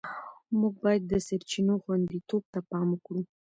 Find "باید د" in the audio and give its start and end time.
0.83-1.13